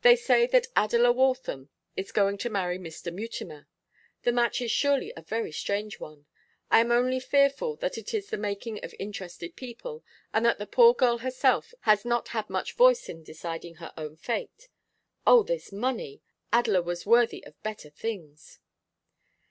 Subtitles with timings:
[0.00, 1.68] They say that Adela Waltham
[1.98, 3.12] is going to marry Mr.
[3.12, 3.68] Mutimer.
[4.22, 6.24] The match is surely a very strange one.
[6.70, 10.02] I am only fearful that it is the making of interested people,
[10.32, 14.16] and that the poor girl herself has not had much voice in deciding her own
[14.16, 14.70] fate.
[15.26, 16.22] Oh, this money!
[16.54, 18.60] Adela was worthy of better things.